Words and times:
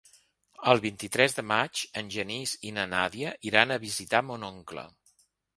El 0.71 0.79
vint-i-tres 0.85 1.37
de 1.39 1.43
maig 1.51 1.83
en 2.01 2.09
Genís 2.17 2.53
i 2.71 2.73
na 2.79 2.87
Nàdia 2.97 3.37
iran 3.51 3.77
a 3.77 3.81
visitar 3.87 4.27
mon 4.31 4.49
oncle. 4.53 4.89